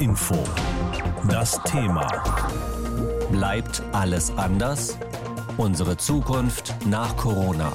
Info. 0.00 0.36
Das 1.28 1.60
Thema. 1.64 2.06
Bleibt 3.32 3.82
alles 3.92 4.30
anders? 4.36 4.96
Unsere 5.56 5.96
Zukunft 5.96 6.74
nach 6.86 7.16
Corona. 7.16 7.72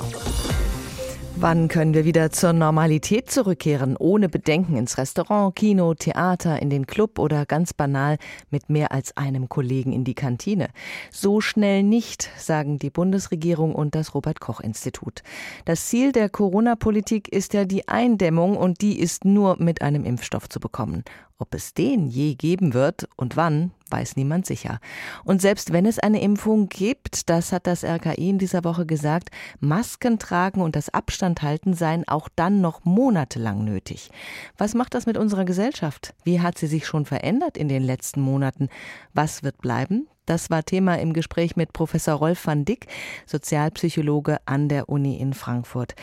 Wann 1.35 1.67
können 1.67 1.93
wir 1.93 2.05
wieder 2.05 2.31
zur 2.31 2.53
Normalität 2.53 3.29
zurückkehren, 3.29 3.97
ohne 3.97 4.29
Bedenken 4.29 4.77
ins 4.77 4.97
Restaurant, 4.97 5.55
Kino, 5.55 5.93
Theater, 5.93 6.61
in 6.61 6.69
den 6.69 6.87
Club 6.87 7.19
oder 7.19 7.45
ganz 7.45 7.73
banal 7.73 8.17
mit 8.51 8.69
mehr 8.69 8.93
als 8.93 9.17
einem 9.17 9.49
Kollegen 9.49 9.91
in 9.91 10.05
die 10.05 10.13
Kantine? 10.13 10.69
So 11.11 11.41
schnell 11.41 11.83
nicht, 11.83 12.29
sagen 12.37 12.79
die 12.79 12.91
Bundesregierung 12.91 13.75
und 13.75 13.95
das 13.95 14.13
Robert 14.13 14.39
Koch 14.39 14.61
Institut. 14.61 15.23
Das 15.65 15.87
Ziel 15.87 16.13
der 16.13 16.29
Corona-Politik 16.29 17.27
ist 17.27 17.53
ja 17.53 17.65
die 17.65 17.87
Eindämmung 17.89 18.55
und 18.55 18.81
die 18.81 18.99
ist 18.99 19.25
nur 19.25 19.57
mit 19.59 19.81
einem 19.81 20.05
Impfstoff 20.05 20.47
zu 20.47 20.61
bekommen. 20.61 21.03
Ob 21.37 21.55
es 21.55 21.73
den 21.73 22.07
je 22.07 22.35
geben 22.35 22.73
wird 22.73 23.07
und 23.15 23.35
wann, 23.35 23.71
weiß 23.89 24.15
niemand 24.15 24.45
sicher. 24.45 24.79
Und 25.23 25.41
selbst 25.41 25.73
wenn 25.73 25.85
es 25.85 25.99
eine 25.99 26.21
Impfung 26.21 26.69
gibt, 26.69 27.29
das 27.29 27.51
hat 27.51 27.67
das 27.67 27.83
RKI 27.83 28.29
in 28.29 28.37
dieser 28.37 28.63
Woche 28.63 28.85
gesagt, 28.85 29.29
Masken 29.59 30.19
tragen 30.19 30.61
und 30.61 30.75
das 30.75 30.89
Abstand 30.89 31.41
halten 31.41 31.73
seien 31.73 32.07
auch 32.07 32.29
dann 32.35 32.61
noch 32.61 32.85
monatelang 32.85 33.63
nötig. 33.63 34.09
Was 34.57 34.73
macht 34.73 34.93
das 34.93 35.05
mit 35.05 35.17
unserer 35.17 35.45
Gesellschaft? 35.45 36.13
Wie 36.23 36.41
hat 36.41 36.57
sie 36.57 36.67
sich 36.67 36.85
schon 36.85 37.05
verändert 37.05 37.57
in 37.57 37.67
den 37.67 37.83
letzten 37.83 38.21
Monaten? 38.21 38.69
Was 39.13 39.43
wird 39.43 39.59
bleiben? 39.59 40.07
Das 40.25 40.49
war 40.49 40.63
Thema 40.63 40.95
im 40.99 41.13
Gespräch 41.13 41.55
mit 41.55 41.73
Professor 41.73 42.15
Rolf 42.15 42.47
van 42.47 42.63
Dick, 42.63 42.87
Sozialpsychologe 43.25 44.37
an 44.45 44.69
der 44.69 44.87
Uni 44.87 45.17
in 45.17 45.33
Frankfurt. 45.33 45.95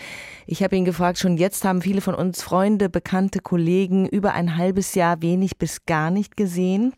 Ich 0.46 0.62
habe 0.62 0.76
ihn 0.76 0.84
gefragt, 0.84 1.18
schon 1.18 1.38
jetzt 1.38 1.64
haben 1.64 1.80
viele 1.80 2.02
von 2.02 2.14
uns 2.14 2.42
Freunde, 2.42 2.90
bekannte 2.90 3.40
Kollegen 3.40 4.06
über 4.06 4.34
ein 4.34 4.56
halbes 4.56 4.94
Jahr 4.94 5.22
wenig 5.22 5.56
bis 5.56 5.86
gar 5.86 6.10
nicht 6.10 6.36
gesehen. 6.36 6.92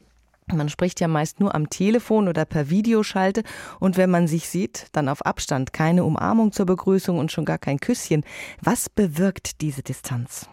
Man 0.52 0.69
spricht 0.69 1.00
ja 1.00 1.06
meist 1.06 1.38
nur 1.38 1.55
am 1.55 1.70
Telefon 1.70 2.28
oder 2.28 2.44
per 2.44 2.69
Videoschalte 2.69 3.44
und 3.78 3.96
wenn 3.96 4.11
man 4.11 4.27
sich 4.27 4.48
sieht, 4.48 4.89
dann 4.92 5.08
auf 5.08 5.24
Abstand, 5.24 5.72
keine 5.72 6.05
Umarmung 6.05 6.50
zur 6.50 6.66
Begrüßung 6.66 7.18
und 7.18 7.30
schon 7.30 7.44
gar 7.44 7.58
kein 7.58 7.78
Küsschen. 7.78 8.24
Was 8.61 8.91
bewirkt 8.91 9.61
diese 9.61 9.83
Distanz? 9.83 10.48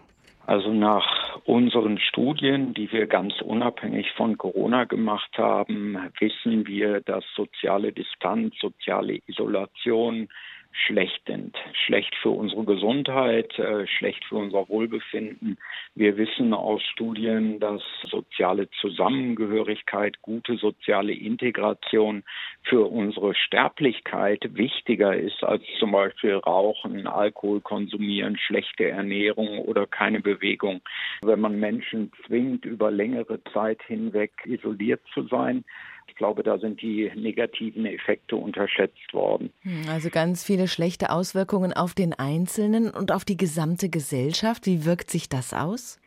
Also 0.45 0.71
nach 0.71 1.05
unseren 1.50 1.97
Studien, 1.97 2.75
die 2.75 2.92
wir 2.92 3.08
ganz 3.08 3.42
unabhängig 3.42 4.11
von 4.11 4.38
Corona 4.38 4.83
gemacht 4.83 5.36
haben, 5.36 5.97
wissen 6.19 6.67
wir, 6.67 7.02
dass 7.02 7.25
soziale 7.36 7.92
Distanz, 7.92 8.53
soziale 8.59 9.19
Isolation, 9.25 10.30
schlecht 10.71 11.21
sind. 11.25 11.55
Schlecht 11.85 12.15
für 12.21 12.29
unsere 12.29 12.63
Gesundheit, 12.63 13.57
äh, 13.59 13.87
schlecht 13.87 14.23
für 14.25 14.35
unser 14.35 14.67
Wohlbefinden. 14.69 15.57
Wir 15.95 16.17
wissen 16.17 16.53
aus 16.53 16.81
Studien, 16.83 17.59
dass 17.59 17.81
soziale 18.09 18.69
Zusammengehörigkeit, 18.81 20.21
gute 20.21 20.57
soziale 20.57 21.13
Integration 21.13 22.23
für 22.63 22.85
unsere 22.85 23.35
Sterblichkeit 23.35 24.55
wichtiger 24.55 25.15
ist 25.15 25.43
als 25.43 25.63
zum 25.79 25.91
Beispiel 25.91 26.35
Rauchen, 26.35 27.07
Alkohol 27.07 27.61
konsumieren, 27.61 28.37
schlechte 28.37 28.87
Ernährung 28.89 29.59
oder 29.59 29.87
keine 29.87 30.21
Bewegung. 30.21 30.81
Wenn 31.21 31.39
man 31.39 31.59
Menschen 31.59 32.11
zwingt, 32.25 32.65
über 32.65 32.91
längere 32.91 33.43
Zeit 33.53 33.81
hinweg 33.83 34.31
isoliert 34.45 35.01
zu 35.13 35.23
sein, 35.27 35.63
ich 36.09 36.15
glaube, 36.15 36.43
da 36.43 36.57
sind 36.57 36.81
die 36.81 37.11
negativen 37.15 37.85
Effekte 37.85 38.35
unterschätzt 38.35 39.13
worden. 39.13 39.52
Hm, 39.61 39.83
also 39.89 40.09
ganz 40.09 40.43
viele 40.43 40.67
schlechte 40.67 41.11
Auswirkungen 41.11 41.73
auf 41.73 41.93
den 41.93 42.13
Einzelnen 42.13 42.89
und 42.89 43.11
auf 43.11 43.25
die 43.25 43.38
gesamte 43.38 43.89
Gesellschaft. 43.89 44.65
Wie 44.65 44.85
wirkt 44.85 45.11
sich 45.11 45.30
das 45.30 45.53
aus? 45.53 45.99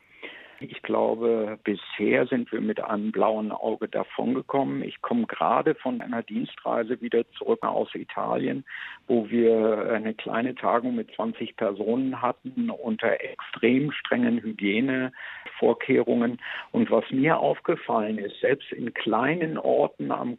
Ich 0.68 0.82
glaube, 0.82 1.58
bisher 1.64 2.26
sind 2.26 2.52
wir 2.52 2.60
mit 2.60 2.80
einem 2.80 3.10
blauen 3.10 3.50
Auge 3.50 3.88
davongekommen. 3.88 4.84
Ich 4.84 5.02
komme 5.02 5.26
gerade 5.26 5.74
von 5.74 6.00
einer 6.00 6.22
Dienstreise 6.22 7.00
wieder 7.00 7.28
zurück 7.32 7.64
aus 7.64 7.92
Italien, 7.94 8.64
wo 9.08 9.28
wir 9.28 9.90
eine 9.92 10.14
kleine 10.14 10.54
Tagung 10.54 10.94
mit 10.94 11.12
20 11.16 11.56
Personen 11.56 12.22
hatten 12.22 12.70
unter 12.70 13.20
extrem 13.20 13.90
strengen 13.90 14.40
Hygienevorkehrungen. 14.40 16.40
Und 16.70 16.90
was 16.92 17.10
mir 17.10 17.38
aufgefallen 17.38 18.18
ist, 18.18 18.38
selbst 18.40 18.70
in 18.70 18.94
kleinen 18.94 19.58
Orten 19.58 20.12
am 20.12 20.36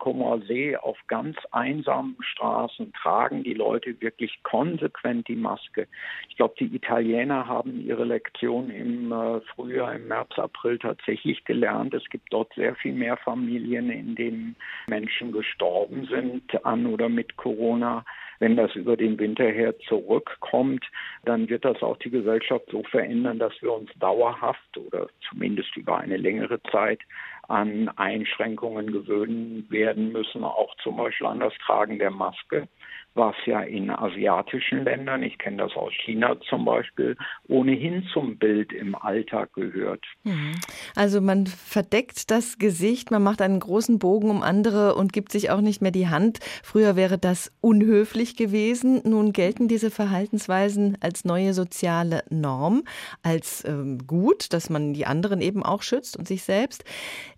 See 0.48 0.78
auf 0.78 0.98
ganz 1.08 1.36
einsamen 1.52 2.16
Straßen 2.22 2.94
tragen 2.94 3.44
die 3.44 3.54
Leute 3.54 4.00
wirklich 4.00 4.42
konsequent 4.44 5.28
die 5.28 5.36
Maske. 5.36 5.88
Ich 6.30 6.38
glaube, 6.38 6.56
die 6.60 6.74
Italiener 6.74 7.48
haben 7.48 7.86
ihre 7.86 8.06
Lektion 8.06 8.70
im 8.70 9.12
äh, 9.12 9.42
Frühjahr, 9.42 9.96
im 9.96 10.08
März, 10.14 10.38
April 10.38 10.78
tatsächlich 10.78 11.44
gelernt. 11.44 11.94
Es 11.96 12.08
gibt 12.10 12.32
dort 12.32 12.54
sehr 12.54 12.76
viel 12.76 12.94
mehr 12.94 13.18
Familien, 13.18 13.90
in 13.90 14.14
denen 14.14 14.56
Menschen 14.86 15.32
gestorben 15.32 16.06
sind 16.06 16.64
an 16.66 16.86
oder 16.86 17.10
mit 17.10 17.36
Corona. 17.36 18.06
Wenn 18.40 18.56
das 18.56 18.76
über 18.76 18.96
den 18.96 19.18
Winter 19.18 19.46
her 19.46 19.74
zurückkommt, 19.88 20.86
dann 21.26 21.50
wird 21.50 21.66
das 21.66 21.82
auch 21.82 21.98
die 21.98 22.12
Gesellschaft 22.12 22.66
so 22.70 22.84
verändern, 22.84 23.40
dass 23.40 23.54
wir 23.62 23.74
uns 23.74 23.90
dauerhaft 24.00 24.78
oder 24.78 25.08
zumindest 25.28 25.76
über 25.78 25.98
eine 25.98 26.18
längere 26.18 26.62
Zeit 26.72 27.00
an 27.48 27.90
Einschränkungen 27.96 28.92
gewöhnen 28.92 29.66
werden 29.70 30.12
müssen, 30.12 30.44
auch 30.44 30.76
zum 30.84 30.98
Beispiel 30.98 31.28
an 31.28 31.40
das 31.40 31.54
Tragen 31.66 31.98
der 31.98 32.12
Maske 32.12 32.68
was 33.16 33.36
ja 33.46 33.62
in 33.62 33.90
asiatischen 33.90 34.84
Ländern, 34.84 35.24
ich 35.24 35.38
kenne 35.38 35.58
das 35.58 35.76
aus 35.76 35.92
China 36.04 36.36
zum 36.50 36.66
Beispiel, 36.66 37.16
ohnehin 37.48 38.08
zum 38.12 38.38
Bild 38.38 38.74
im 38.74 38.96
Alltag 38.96 39.54
gehört. 39.54 40.04
Mhm. 40.24 40.56
Also 40.96 41.22
man 41.22 41.46
verdeckt 41.46 42.32
das 42.32 42.58
Gesicht, 42.58 43.12
man 43.12 43.22
macht 43.22 43.42
einen 43.42 43.60
großen 43.60 44.00
Bogen 44.00 44.30
um 44.30 44.42
andere 44.42 44.96
und 44.96 45.14
gibt 45.14 45.32
sich 45.32 45.52
auch 45.52 45.62
nicht 45.62 45.82
mehr 45.82 45.92
die 45.92 46.08
Hand. 46.08 46.40
Früher 46.64 46.96
wäre 46.96 47.18
das 47.18 47.52
unhöflich 47.62 48.36
gewesen. 48.36 49.02
Nun 49.06 49.32
gelten 49.32 49.68
diese 49.68 49.92
Verhaltensweisen 49.92 50.98
als 51.02 51.26
neue 51.26 51.54
soziale 51.54 52.24
Norm, 52.30 52.84
als 53.22 53.64
ähm, 53.66 54.00
gut, 54.08 54.54
dass 54.54 54.70
man 54.70 54.94
die 54.94 55.06
anderen 55.06 55.42
eben 55.42 55.64
auch 55.64 55.84
schützt 55.84 56.18
und 56.18 56.28
sich 56.28 56.44
selbst. 56.44 56.84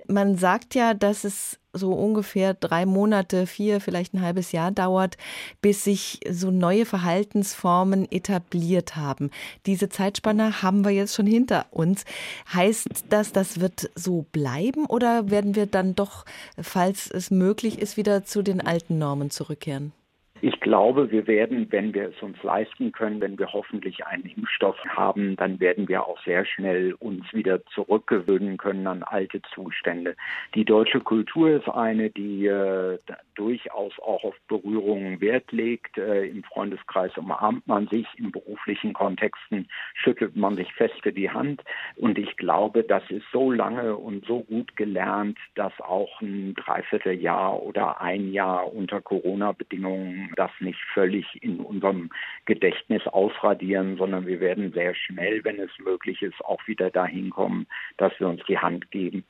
Man 0.07 0.36
sagt 0.36 0.75
ja, 0.75 0.94
dass 0.94 1.24
es 1.24 1.59
so 1.75 1.91
ungefähr 1.94 2.53
drei 2.53 2.86
Monate, 2.86 3.47
vier, 3.47 3.81
vielleicht 3.81 4.13
ein 4.13 4.22
halbes 4.22 4.52
Jahr 4.52 4.72
dauert, 4.72 5.18
bis 5.62 5.84
sich 5.84 6.19
so 6.30 6.52
neue 6.52 6.86
Verhaltensformen 6.86 8.12
etabliert 8.12 8.96
haben. 8.96 9.30
Diese 9.66 9.90
Zeitspanne 9.90 10.62
haben 10.62 10.84
wir 10.84 10.91
jetzt 10.91 11.16
schon 11.16 11.28
hinter 11.28 11.68
uns. 11.72 12.06
Heißt 12.53 12.88
das, 13.09 13.31
das 13.31 13.59
wird 13.59 13.90
so 13.96 14.25
bleiben 14.31 14.86
oder 14.86 15.30
werden 15.30 15.56
wir 15.56 15.66
dann 15.66 15.96
doch, 15.96 16.25
falls 16.59 17.09
es 17.12 17.31
möglich 17.31 17.80
ist, 17.80 17.97
wieder 17.97 18.24
zu 18.24 18.42
den 18.42 18.62
alten 18.62 18.97
Normen 18.97 19.30
zurückkehren? 19.30 19.92
Ich 20.41 20.59
glaube, 20.59 21.12
wir 21.12 21.28
werden, 21.28 21.68
wenn 21.72 21.94
wir 21.94 22.09
es 22.09 22.22
uns 22.22 22.41
leisten 22.44 22.91
können, 22.91 23.22
wenn 23.22 23.40
wir 23.40 23.53
hoffentlich 23.53 24.06
einen 24.06 24.25
Impfstoff 24.25 24.78
haben, 24.85 25.38
dann 25.38 25.62
werden 25.62 25.88
wir 25.88 26.06
auch 26.06 26.22
sehr 26.25 26.46
schnell 26.46 26.94
uns 27.00 27.23
wieder 27.34 27.66
zurückgewöhnen 27.68 28.57
können 28.57 28.85
an 28.85 29.03
alte 29.03 29.41
Zustände. 29.53 30.16
Die 30.53 30.66
deutsche 30.66 31.00
Kultur 31.00 31.51
ist 31.51 31.69
eine, 31.69 32.09
die 32.09 32.47
äh, 32.47 33.00
durchaus 33.35 33.97
auch 34.00 34.25
auf 34.25 34.35
Berührungen 34.50 35.22
Wert 35.22 35.53
legt. 35.53 35.97
Äh, 35.97 36.25
Im 36.25 36.44
Freundeskreis 36.44 37.18
umarmt 37.18 37.66
man 37.66 37.88
sich, 37.88 38.06
in 38.18 38.31
beruflichen 38.31 38.91
Kontexten 38.91 39.69
schüttelt 39.94 40.35
man 40.35 40.57
sich 40.57 40.74
feste 40.74 41.13
die 41.13 41.29
Hand. 41.29 41.63
Und 41.95 42.18
ich 42.18 42.35
glaube, 42.35 42.84
das 42.84 43.03
ist 43.09 43.25
so 43.31 43.51
lange 43.51 43.95
und 43.95 44.25
so 44.25 44.41
gut 44.41 44.75
gelernt, 44.75 45.38
dass 45.56 45.74
auch 45.79 46.19
ein 46.22 46.56
Dreivierteljahr 46.56 47.63
oder 47.63 48.01
ein 48.01 48.34
Jahr 48.34 48.74
unter 48.74 49.01
Corona-Bedingungen 49.01 50.25
das 50.36 50.52
nicht 50.59 50.80
völlig 50.94 51.25
in 51.41 51.59
unserem 51.59 52.09
Gedächtnis 52.46 53.06
ausradieren, 53.08 53.97
sondern 53.97 54.25
wir 54.25 54.40
werden 54.40 54.72
sehr 54.74 54.96
schnell, 54.96 55.44
wenn 55.44 55.59
es 55.59 55.72
möglich 55.80 56.22
ist, 56.22 56.44
auch 56.44 56.66
wieder 56.68 56.90
dahin 56.90 57.30
kommen, 57.30 57.68
dass 57.98 58.18
wir 58.19 58.27
uns 58.27 58.42
die 58.48 58.57
Hand 58.57 58.92
geben. 58.92 59.25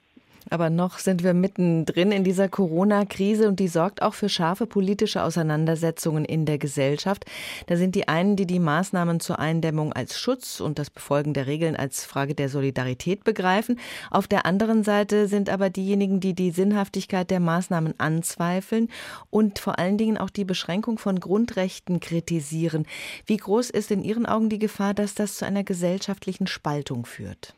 Aber 0.50 0.70
noch 0.70 1.00
sind 1.00 1.24
wir 1.24 1.34
mittendrin 1.34 2.12
in 2.12 2.24
dieser 2.24 2.50
Corona-Krise 2.50 3.48
und 3.48 3.60
die 3.60 3.68
sorgt 3.68 4.02
auch 4.02 4.14
für 4.14 4.30
scharfe 4.30 4.68
politische 4.68 5.24
Auseinandersetzungen 5.24 6.24
in 6.24 6.46
der 6.46 6.60
Gesellschaft. 6.60 7.26
Da 7.66 7.78
sind 7.78 7.96
die 7.96 8.08
einen, 8.08 8.36
die 8.36 8.46
die 8.46 8.60
Maßnahmen 8.60 9.20
zur 9.20 9.40
Eindämmung 9.40 9.92
als 9.94 10.20
Schutz 10.20 10.60
und 10.60 10.78
das 10.78 10.90
Befolgen 10.90 11.34
der 11.34 11.48
Regeln 11.48 11.76
als 11.76 12.06
Frage 12.06 12.36
der 12.36 12.50
Solidarität 12.50 13.24
begreifen. 13.24 13.80
Auf 14.12 14.28
der 14.28 14.46
anderen 14.46 14.84
Seite 14.84 15.28
sind 15.28 15.50
aber 15.50 15.70
diejenigen, 15.70 16.20
die 16.20 16.36
die 16.36 16.52
Sinnhaftigkeit 16.52 17.32
der 17.32 17.40
Maßnahmen 17.40 18.00
anzweifeln 18.00 18.90
und 19.32 19.58
vor 19.58 19.80
allen 19.80 19.98
Dingen 19.98 20.18
auch 20.18 20.30
die 20.30 20.46
Beschränkung 20.46 21.00
von 21.00 21.20
Grundrechten 21.20 22.00
kritisieren. 22.00 22.86
Wie 23.26 23.38
groß 23.38 23.72
ist 23.72 23.90
in 23.90 24.04
Ihren 24.04 24.26
Augen 24.26 24.50
die 24.50 24.60
Gefahr, 24.60 24.94
dass 24.94 25.16
das 25.16 25.38
zu 25.38 25.46
einer 25.46 25.64
gesellschaftlichen 25.64 26.46
Spaltung 26.46 27.06
führt? 27.06 27.56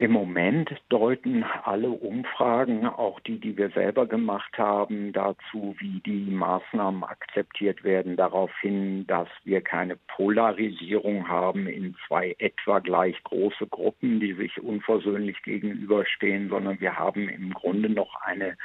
Im 0.00 0.12
Moment 0.12 0.74
deuten 0.88 1.44
alle 1.44 1.90
Umfragen, 1.90 2.86
auch 2.86 3.20
die, 3.20 3.38
die 3.38 3.58
wir 3.58 3.68
selber 3.68 4.06
gemacht 4.06 4.56
haben, 4.56 5.12
dazu, 5.12 5.76
wie 5.78 6.00
die 6.00 6.30
Maßnahmen 6.30 7.04
akzeptiert 7.04 7.84
werden, 7.84 8.16
darauf 8.16 8.50
hin, 8.62 9.06
dass 9.06 9.28
wir 9.44 9.60
keine 9.60 9.96
Polarisierung 10.16 11.28
haben 11.28 11.66
in 11.66 11.94
zwei 12.08 12.34
etwa 12.38 12.78
gleich 12.78 13.22
große 13.24 13.66
Gruppen, 13.66 14.20
die 14.20 14.32
sich 14.32 14.58
unversöhnlich 14.62 15.42
gegenüberstehen, 15.42 16.48
sondern 16.48 16.80
wir 16.80 16.96
haben 16.96 17.28
im 17.28 17.52
Grunde 17.52 17.90
noch 17.90 18.22
eine 18.22 18.56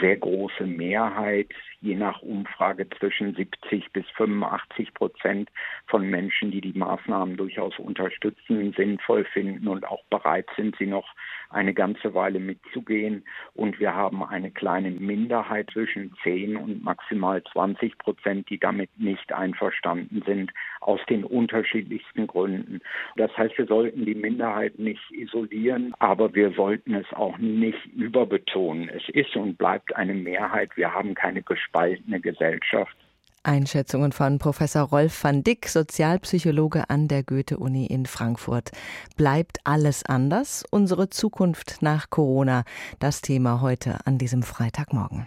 sehr 0.00 0.16
große 0.16 0.64
Mehrheit, 0.64 1.48
je 1.80 1.94
nach 1.94 2.22
Umfrage 2.22 2.88
zwischen 2.98 3.34
70 3.34 3.92
bis 3.92 4.08
85 4.16 4.94
Prozent 4.94 5.50
von 5.86 6.08
Menschen, 6.08 6.50
die 6.50 6.60
die 6.60 6.76
Maßnahmen 6.76 7.36
durchaus 7.36 7.78
unterstützen, 7.78 8.72
sinnvoll 8.76 9.24
finden 9.24 9.68
und 9.68 9.86
auch 9.86 10.02
bereit 10.10 10.48
sind, 10.56 10.76
sie 10.78 10.86
noch 10.86 11.06
eine 11.50 11.74
ganze 11.74 12.14
Weile 12.14 12.40
mitzugehen. 12.40 13.24
Und 13.54 13.78
wir 13.78 13.94
haben 13.94 14.24
eine 14.24 14.50
kleine 14.50 14.90
Minderheit 14.90 15.70
zwischen 15.72 16.14
10 16.22 16.56
und 16.56 16.82
maximal 16.82 17.42
20 17.52 17.98
Prozent, 17.98 18.50
die 18.50 18.58
damit 18.58 18.90
nicht 18.98 19.32
einverstanden 19.32 20.22
sind, 20.26 20.52
aus 20.80 21.00
den 21.08 21.24
unterschiedlichsten 21.24 22.26
Gründen. 22.26 22.80
Das 23.16 23.34
heißt, 23.36 23.56
wir 23.58 23.66
sollten 23.66 24.04
die 24.04 24.14
Minderheit 24.14 24.78
nicht 24.78 25.02
isolieren, 25.10 25.94
aber 25.98 26.34
wir 26.34 26.52
sollten 26.52 26.94
es 26.94 27.10
auch 27.12 27.38
nicht 27.38 27.84
überbetonen. 27.94 28.88
Es 28.88 29.08
ist 29.10 29.36
und 29.36 29.56
bleibt 29.58 29.83
bleibt 29.84 29.96
eine 29.96 30.14
Mehrheit. 30.14 30.76
Wir 30.76 30.92
haben 30.92 31.14
keine 31.14 31.42
gespaltene 31.42 32.20
Gesellschaft. 32.20 32.96
Einschätzungen 33.42 34.12
von 34.12 34.38
Professor 34.38 34.82
Rolf 34.88 35.22
van 35.22 35.42
Dick, 35.42 35.68
Sozialpsychologe 35.68 36.88
an 36.88 37.08
der 37.08 37.22
Goethe-Uni 37.22 37.84
in 37.86 38.06
Frankfurt. 38.06 38.70
Bleibt 39.18 39.58
alles 39.64 40.02
anders? 40.06 40.64
Unsere 40.70 41.10
Zukunft 41.10 41.82
nach 41.82 42.08
Corona. 42.08 42.64
Das 43.00 43.20
Thema 43.20 43.60
heute 43.60 43.98
an 44.06 44.16
diesem 44.16 44.42
Freitagmorgen. 44.42 45.26